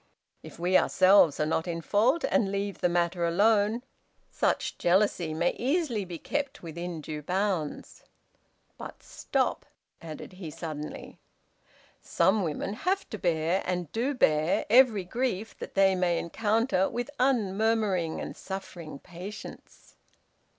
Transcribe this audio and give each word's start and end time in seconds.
If 0.41 0.57
we 0.57 0.75
ourselves 0.79 1.39
are 1.39 1.45
not 1.45 1.67
in 1.67 1.79
fault, 1.79 2.23
and 2.23 2.51
leave 2.51 2.79
the 2.81 2.89
matter 2.89 3.23
alone, 3.23 3.83
such 4.31 4.79
jealousy 4.79 5.31
may 5.31 5.51
easily 5.51 6.05
be 6.05 6.17
kept 6.17 6.63
within 6.63 7.01
due 7.01 7.21
bounds. 7.21 8.01
But 8.79 9.03
stop" 9.03 9.63
added 10.01 10.33
he 10.33 10.49
suddenly 10.49 11.19
"Some 12.01 12.41
women 12.41 12.73
have 12.73 13.07
to 13.11 13.19
bear, 13.19 13.61
and 13.63 13.91
do 13.91 14.15
bear, 14.15 14.65
every 14.71 15.03
grief 15.03 15.55
that 15.59 15.75
they 15.75 15.93
may 15.93 16.17
encounter 16.17 16.89
with 16.89 17.11
unmurmuring 17.19 18.19
and 18.19 18.35
suffering 18.35 18.97
patience." 18.97 19.93